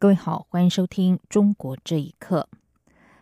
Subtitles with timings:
[0.00, 2.46] 各位好，欢迎收听《中国这一刻》。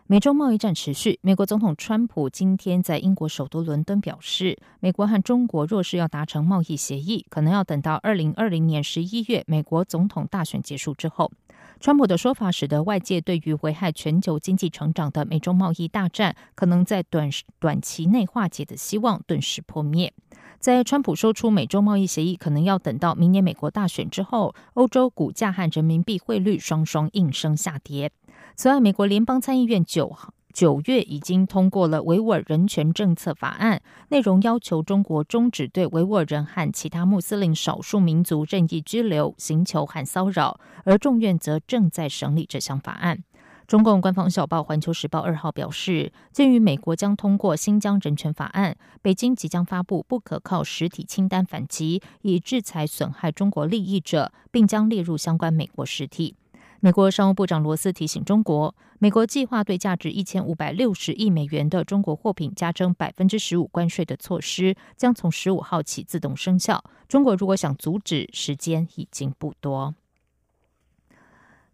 [0.05, 11.31] 美洲贸易战持续，美国总统川普今天在英国首都伦敦表示，美国和中国若是要达成贸易协议，可能要等到二零二零年十一月美国总统大选结束之后。
[11.79, 17.27] 川普的说法使得外界对于危害全球经济成长的美洲贸易大战可能在短
[17.59, 20.13] 短期内化解的希望顿时破灭。
[20.59, 28.11] 在川普说出美洲贸易协议可能要等到明年美国大选之后，欧洲股价和人民币汇率双双应声下跌。
[28.55, 30.15] 此外，美国联邦参议院九
[30.51, 43.23] 九月已经通过了维吾尔人权政策法案，内容要求中国终止对维吾尔人和其他穆斯林少数民族任意拘留、刑求和骚扰，而众院则正在审理这项法案。
[43.67, 56.37] 中共官方小报《环球时报》二号表示，鉴于美国将通过新疆人权法案，北京即将发布不可靠实体清单反击，以制裁损害中国利益者，并将列入相关美国实体。
[56.79, 66.81] 美国商务部长罗斯提醒中国，美国计划对价值一千五百六十亿美元的中国货品加征百分之十五关税的措施，将从十五号起自动生效。
[67.09, 69.93] 中国如果想阻止，时间已经不多。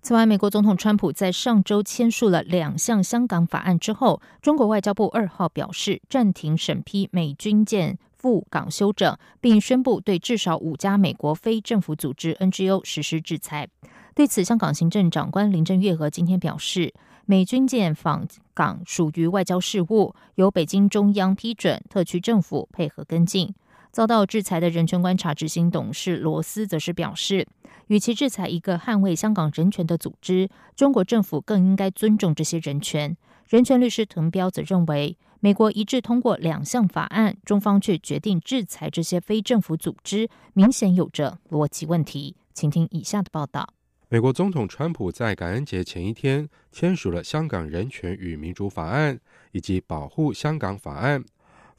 [0.04, 13.70] 此外，美国总统川普在上周签署了两项香港法案之后，中国外交部二号表示暂停审批美军舰赴港休整，并宣布对至少五家美国非政府组织 NGO 实施制裁。
[14.14, 16.94] 对此，香港行政长官林郑月娥今天表示，
[17.26, 23.56] 美军舰访港属于外交事务，由北京中央批准，特区政府配合跟进。
[23.94, 27.48] 遭到制裁的人权观察执行董事罗斯则是表示，
[27.86, 33.16] 与其制裁一个捍卫香港人权的组织，中国政府更应该尊重这些人权。
[33.48, 42.36] 人权律师滕彪则认为，美国一致通过两项法案，中方却决定制裁这些非政府组织，明显有着逻辑问题。
[42.52, 43.76] 请听以下的报道：
[44.10, 49.16] 美国总统川普在感恩节前一天签署了《香港人权与民主法案》
[49.52, 51.22] 以及《保护香港法案》。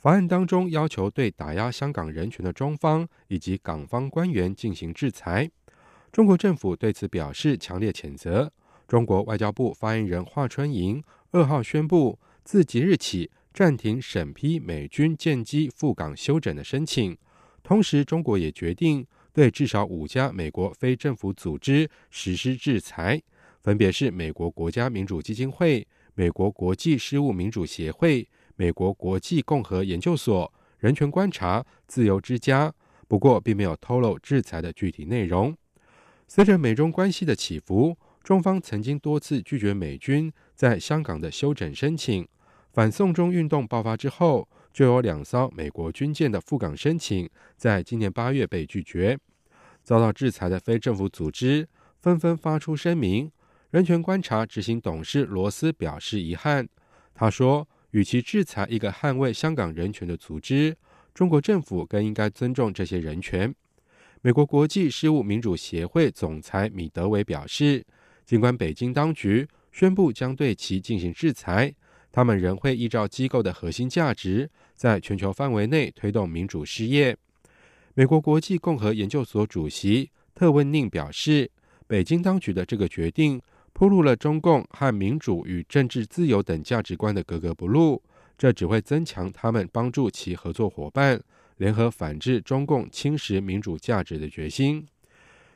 [0.05, 5.51] 法案当中要求对打压香港人权的中方以及港方官员进行制裁。
[6.13, 8.53] 中国政府对此表示强烈谴责。
[8.87, 17.17] 中国外交部发言人华春莹二号宣布，自即日起暂停审批美军舰机赴港休整的申请。
[17.63, 23.23] 同时，中国也决定对至少五家美国非政府组织实施制裁，
[23.63, 28.29] 分别是美国国家民主基金会、美国国际事务民主协会。
[28.57, 32.73] 美国国际共和研究所、人权观察、自由之家，
[33.09, 35.57] 不过并没有透露制裁的具体内容。
[36.29, 42.27] 随着美中关系的起伏，中方曾经多次拒绝美军在香港的休整申请。
[42.73, 49.19] 反送中运动爆发之后，就有两艘美国军舰的赴港申请，在今年八月被拒绝。
[49.83, 51.69] 遭到制裁的非政府组织
[52.01, 53.31] 纷纷发出声明。
[53.71, 56.69] 人权观察执行董事罗斯表示遗憾，
[57.13, 57.69] 他说。
[57.95, 60.77] 与其制裁一个捍卫香港人权的组织，
[61.15, 63.55] 中国政府更应该尊重这些人权。
[64.21, 67.87] 美国国际事务民主协会总裁米德韦表示，
[68.27, 71.73] 尽管北京当局宣布将对其进行制裁，
[72.11, 77.17] 他们仍会依照机构的核心价值，在全球范围内推动民主事业。
[77.95, 81.49] 美国国际共和研究所主席特温宁表示，
[81.87, 83.41] 北京当局的这个决定。
[83.75, 88.01] 铺露了中共和民主与政治自由等价值观的格格不入，
[88.39, 91.21] 这只会增强他们帮助其合作伙伴
[91.57, 94.87] 联合反制中共侵蚀民主价值的决心。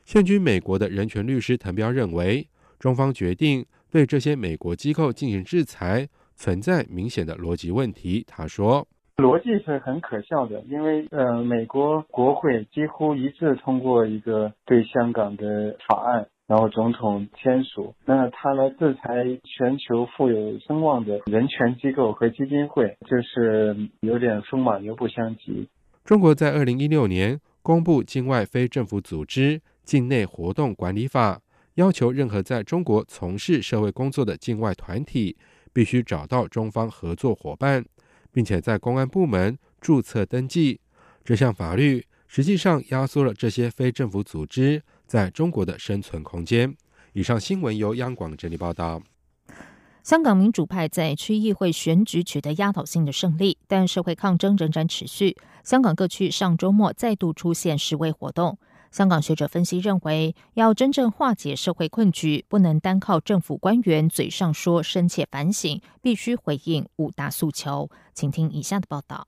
[0.03, 2.45] 现居美国的人权律师滕彪认为，
[2.77, 8.25] 中方决定对这些美国机构进行制裁，存在明显的逻辑问题。
[8.27, 25.69] 他说：“逻辑是很可笑的，因为呃，美国国会几乎一致通过一个对香港的法案。”然后总统签署，那他来制裁全球富有声望的人权机构和基金会，就是有点风马牛不相及。
[26.03, 31.35] 中国在二零一六年公布《境外非政府组织境内活动管理法》，
[31.75, 35.37] 要求任何在中国从事社会工作的境外团体
[35.71, 37.85] 必须找到中方合作伙伴，
[38.33, 40.79] 并且在公安部门注册登记。
[41.23, 44.81] 这项法律实际上压缩了这些非政府组织。
[45.09, 46.71] 在中国的生存空间。
[47.13, 49.01] 以上新闻由央广整理报道。
[50.03, 55.35] 香港民主派在区议会选举取得压倒性的胜利，但社会抗争仍然持续。
[55.63, 58.59] 香港各区上周末再度出现示威活动。
[58.91, 67.89] 香港学者分析认为，要真正化解社会困局，不能单靠政府官员嘴上说深切反省，必须回应五大诉求。
[68.13, 69.27] 请听以下的报道。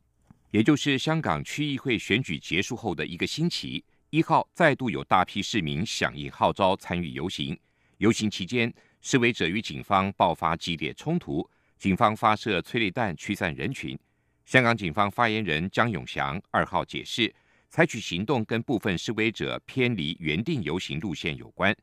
[0.52, 7.58] 也就是香港区议会选举结束后的一个星期，一号再度有大批市民响应号召参与游行。
[7.98, 13.98] 游行期间，示威者与警方爆发激烈冲突，警方发射催泪弹驱散人群。
[14.46, 17.34] 香港警方发言人张永祥二号解释。
[17.70, 21.74] 采取行动跟部分示威者偏离原定游行路线有关。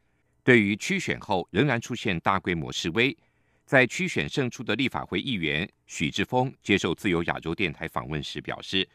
[0.44, 3.16] 对于区选后仍然出现大规模示威，
[3.64, 8.86] 在区选胜出的立法会议员许志峰接受自由亚洲电台访问时表示，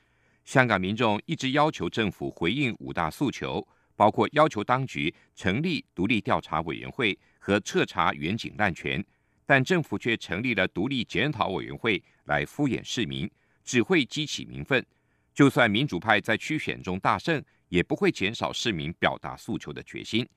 [0.43, 9.03] 香港民众一直要求政府回应五大诉求，包括要求当局成立独立调查委员会和彻查远景滥权，
[9.45, 13.29] 但政府却成立了独立检讨委员会来敷衍市民，
[13.63, 14.85] 只会激起民愤。
[15.33, 20.27] 就算民主派在区选中大胜，也不会减少市民表达诉求的决心。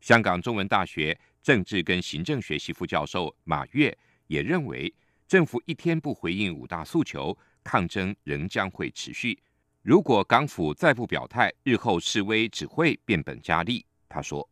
[0.00, 3.94] 香港中文大学政治跟行政学系副教授马跃
[4.28, 4.92] 也认为，
[5.28, 9.38] 政府一天不回应五大诉求，抗争仍将会持续。
[9.82, 13.84] 如果港府再不表态，日后示威只会变本加厉。
[14.08, 14.48] 他说。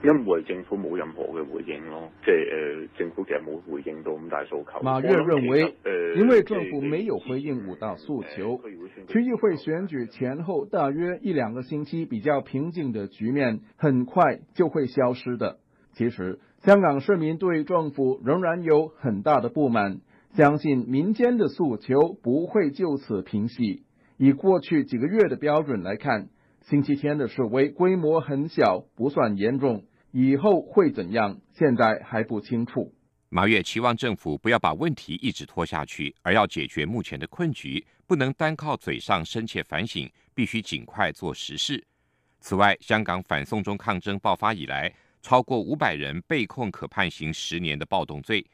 [0.00, 4.80] 因为政府冇任何嘅回应咯，即系诶，政府其实冇回应到五大诉求。
[4.80, 5.74] 马跃认为，
[6.16, 8.60] 因为政府没有回应五大诉求，
[9.08, 15.58] 区议会选举前后大约一两个星期比较平静的局面，很快就会消失的。
[15.94, 19.98] 其实，香港市民对政府仍然有很大的不满，
[20.36, 23.84] 相信民间的诉求不会就此平息。
[24.16, 26.28] 以过去几个月的标准来看，
[26.62, 29.84] 星期天的示威规模很小，不算严重。
[30.10, 31.40] 以后会怎样？
[31.52, 32.94] 现在还不清楚。
[33.30, 41.84] 马月期望政府不要把问题一直拖下去，而要解决目前的困局，不能单靠嘴上深切反省，必须尽快做实事。
[42.40, 44.90] 此外，香港反送中抗争爆发以来，
[45.20, 48.44] 超过五百人被控可判刑十年的暴动罪。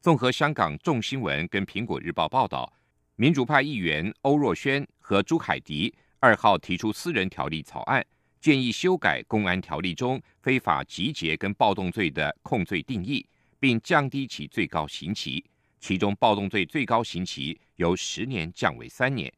[0.00, 2.72] 综合香港众新闻跟苹果日报报道，
[3.16, 8.02] 民主派议员欧若轩和朱凯迪二号提出私人条例草案。
[8.40, 13.26] 建议修改公安条例中非法集结跟暴动罪的控罪定义，
[13.58, 15.44] 并降低其最高刑期。
[15.78, 19.30] 其中，暴动罪最高刑期由十年降为三年。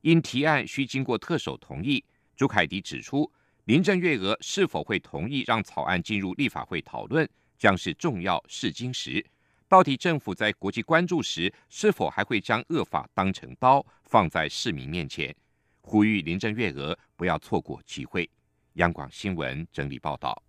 [0.00, 2.02] 因提案需经过特首同意，
[2.34, 3.30] 朱凯迪指出，
[3.66, 9.22] 林郑月娥是否会同意让草案进入立法会讨论，将是重要试金石。
[9.70, 15.32] 到底政府在国际关注时，是否还会将恶法当成刀放在市民面前？
[15.80, 18.28] 呼吁林郑月娥不要错过机会。
[18.74, 20.42] 央广新闻整理报道。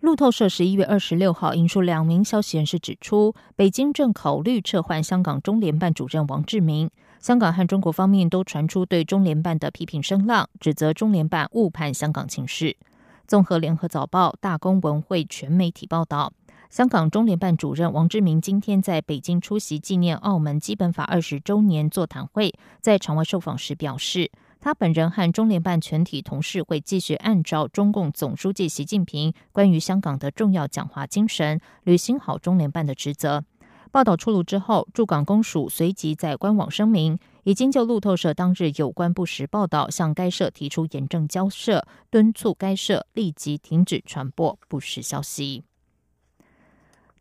[0.00, 6.90] 路透社十一月二十六号引述两名消息人士指出，北京正考虑撤换香港中联办主任王志明。
[7.18, 12.76] 香港和中国方面都传出对中联办的批评声浪，指责中联办误判香港情势。
[13.26, 16.34] 综合联合早报、大公文汇全媒体报道。
[16.76, 22.52] 香港中联办主任王志明今天在北京出席纪念澳门基本法二十周年座谈会，
[22.82, 24.30] 在场外受访时表示，
[24.60, 33.42] 他本人和中联办全体同事会继续按照中共总书记习近平关于香港的重要讲话精神，履行好中联办的职责。
[33.90, 45.64] 报道出炉之后，驻港公署随即在官网声明，已经就路透社当日有关不实报道向该社提出严正交涉，敦促该社立即停止传播不实消息。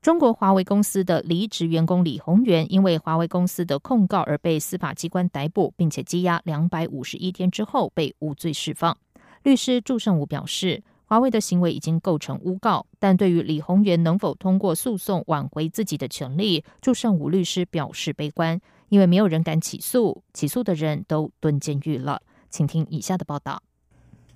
[0.05, 8.95] 中国华为公司的离职员工李宏源，因为华为公司的控告而被司法机关逮捕，并且羁押两百五十一天之后被无罪释放。
[9.41, 22.21] 律师祝胜武表示，华为的行为已经构成诬告，但对于李宏源能否通过诉讼挽回自己的权利，祝胜武律师表示悲观，因为没有人敢起诉，起诉的人都蹲监狱了。
[22.51, 23.63] 请听以下的报道。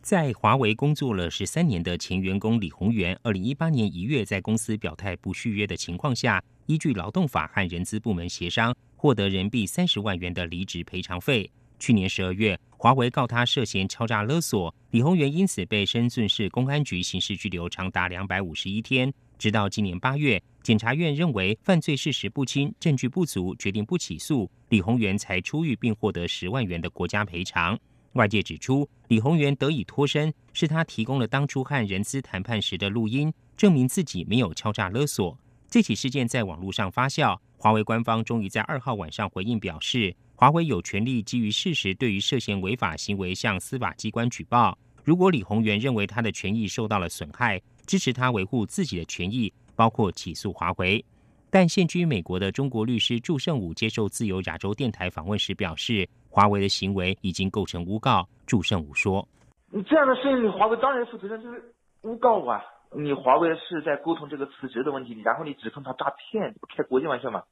[0.02, 11.50] 在华为工作了十三年的前员工李宏源，二零一八年一月在公司表态不续约的情况下，依据劳动法和人资部门协商，获得人民币三十万元的离职赔偿费。
[11.80, 19.14] 去年十二月，华为告他涉嫌敲诈勒索，李宏源因此被深圳市公安局刑事拘留长达两百五十一天。
[19.38, 27.78] 直到今年八月，检察院认为犯罪事实不清、证据不足，决定不起诉李宏源，才出狱并获得十万元的国家赔偿。
[28.14, 35.38] 外界指出，李宏源得以脱身，是他提供了当初和人资谈判时的录音，证明自己没有敲诈勒索。
[35.70, 44.78] 这起事件在网络上发酵，华为官方终于在二号晚上回应表示，华为有权利基于事实，对于涉嫌违法行为向司法机关举报。
[45.04, 51.04] 如果李宏源认为他的权益受到了损害，支持他维护自己的权益，包括起诉华为。
[51.52, 56.08] 但现居美国的中国律师祝胜武接受自由亚洲电台访问时表示，
[56.40, 58.26] 华为的行为已经构成诬告。
[58.46, 59.28] 祝胜武说
[59.70, 62.64] ：“你这样的事情，你华为当然负责任，这是诬告啊！
[62.96, 67.44] 你华为是在沟通这个辞职的问题，然后你指控他诈骗，开国际玩笑吗？”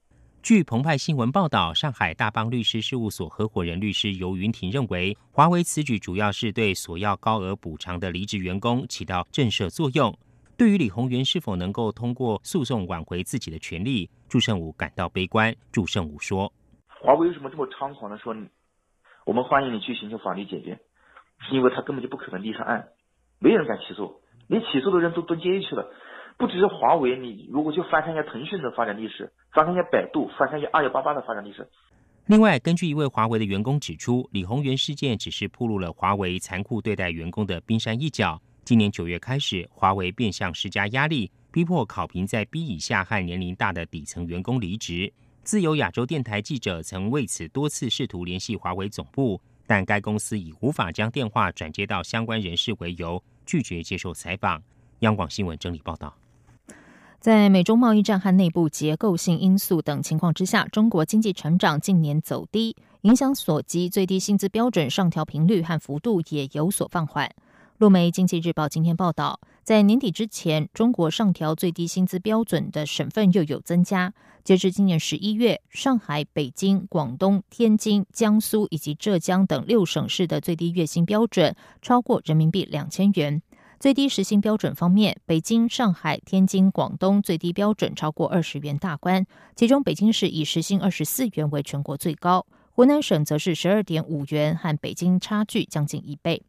[0.42, 10.18] 据澎湃新闻报道，上海大邦律师事务所合伙人律师尤云婷认为，华为此举主要是对索要高额补偿的离职员工起到震慑作用。
[10.56, 15.54] 对于李宏源是否能够通过诉讼挽回自己的权利，祝胜武感到悲观。
[15.74, 16.50] 祝胜武说
[16.88, 18.34] ：“华为为什么这么猖狂的说，
[19.28, 20.80] 我们欢迎你去寻求法律解决？
[21.42, 22.88] 是因为他根本就不可能立上案，
[23.40, 25.92] 没有人敢起诉，连起诉的人都蹲监狱去了。
[26.38, 31.68] 不只是华为，你如果去翻看一下腾讯的发展历史，翻看一下百度，翻看一下二幺八八的发展历史。
[32.28, 45.12] 另外，根据一位华为的员工指出，李宏源事件只是暴露了华为残酷对待员工的冰山一角。”今年九月开始，华为变相施加压力，逼迫考评在 B 以下和年龄大的底层员工离职。
[45.48, 54.62] 自由亚洲电台记者曾为此多次试图联系华为总部，但该公司以无法将电话转接到相关人士为由，拒绝接受采访。
[55.00, 56.14] 央广新闻整理报道。
[57.22, 67.34] 在美中贸易战和内部结构性因素等情况之下，中国经济成长近年走低，影响所及最低薪资标准上调频率和幅度也有所放缓。
[67.78, 74.14] 路媒经济日报今天报道，在年底之前，中国上调最低薪资标准的省份又有增加。
[74.46, 83.42] 截至今年十一月，上海、北京、广东、天津、江苏以及浙江等六省市的最低月薪标准超过人民币两千元。
[83.78, 89.26] 最低时薪标准方面，北京、上海、天津、广东最低标准超过二十元大关，
[89.58, 96.42] 其中北京市以时薪二十四元为全国最高，湖南省则是十二点五元，和北京差距将近一倍。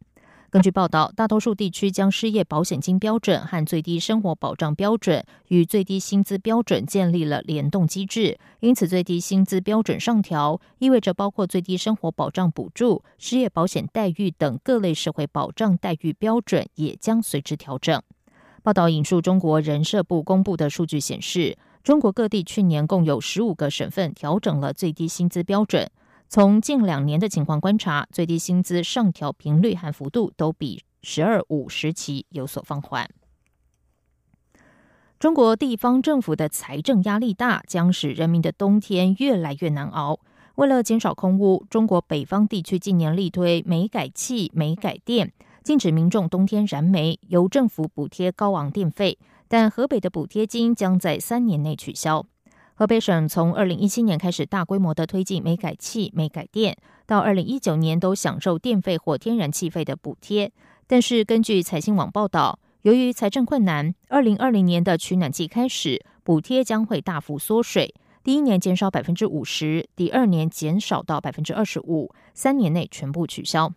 [0.51, 18.01] 根据报道，大多数地区将失业保险金标准和最低生活保障标准与最低薪资标准建立了联动机制，因此最低薪资标准上调意味着包括最低生活保障补助、失业保险待遇等各类社会保障待遇标准也将随之调整。
[18.63, 25.89] 报道引述中国人社部公布的数据显示，中国各地去年共有十五个省份调整了最低薪资标准。
[26.31, 33.09] 从近两年的情况观察，最低薪资上调频率和幅度都比“十二五”时期有所放缓。
[35.17, 40.19] 中国地方政府的财政压力大，将使人民的冬天越来越难熬。
[40.53, 45.33] 为了减少空污，中国北方地区近年力推煤改气、煤改电，
[45.63, 49.17] 禁止民众冬天燃煤，由政府补贴高昂电费。
[49.47, 52.27] 但河北的补贴金将在三年内取消。
[52.79, 60.49] 河北省从二零一七年开始大规模的推进煤改气、煤改电，到二零一九年都享受电费或天然气费的补贴。
[60.87, 67.93] 但是，根据财新网报道，由于财政困难，二零二零年的取暖季开始，补贴将会大幅缩水。
[68.23, 73.73] 第一年减少百分之五十，第二年减少到百分之二十五，三年内全部取消。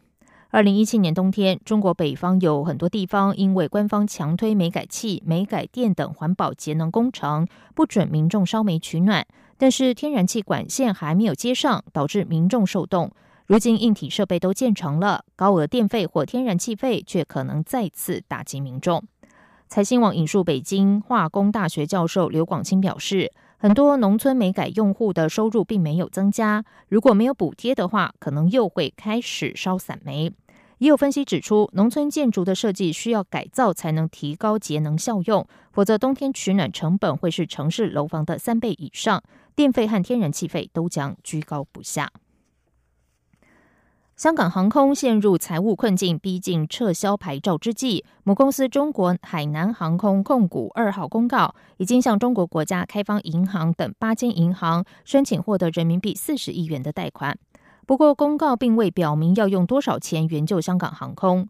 [0.52, 9.26] 二零一七年冬天，中国北方有很多地方因为官方强推煤改气、煤改电等环保节能工程，不准民众烧煤取暖。
[9.56, 13.10] 但是天然气管线还没有接上，导致民众受冻。
[13.46, 19.02] 如今硬体设备都建成了，高额电费或天然气费却可能再次打击民众。
[19.68, 23.32] 财新网引述北京化工大学教授刘广清表示，
[23.62, 30.32] 很多农村煤改用户的收入并没有增加，如果没有补贴的话，可能又会开始烧散煤。
[30.78, 39.22] 也有分析指出，农村建筑的设计需要改造才能提高节能效用，否则冬天取暖成本会是城市楼房的三倍以上，
[39.54, 42.10] 电费和天然气费都将居高不下。
[44.22, 57.36] 香港航空陷入财务困境，逼近撤销牌照之际，母公司中国海南航空控股二号公告，已经向中国国家开发银行等八间银行申请获得人民币四十亿元的贷款。
[57.84, 61.48] 不过，公告并未表明要用多少钱援救香港航空。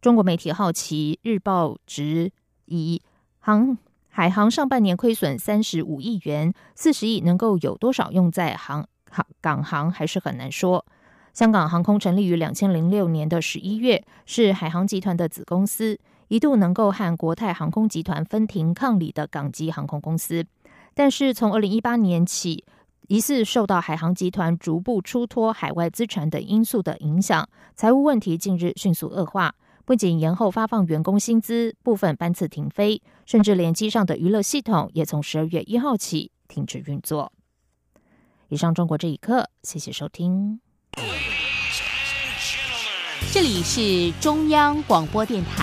[0.00, 2.30] 中国媒体好奇日报质
[2.66, 3.02] 疑，
[3.40, 3.76] 航
[4.08, 10.86] 海航上半年亏损三十五亿元，四十亿能够有多少用在航航港航，还是很难说。
[11.32, 15.98] 香港航空成立于两千零六年的十一月，是海航集团的子公司，
[16.28, 20.44] 一度能够和国泰航空集团分庭抗礼的港籍航空公司。
[20.94, 22.64] 但是从二零一八年起，
[23.08, 29.54] 疑似受到海航集团逐步出脱海外资产等因素的影响，财务问题近日迅速恶化。
[29.84, 37.32] 不仅延后发放员工薪资，部分班次停飞，甚至连机上的娱乐系统也从十二月一号起停止运作。
[38.48, 40.61] 以上中国这一刻，谢谢收听。
[43.30, 45.62] 这里是中央广播电台。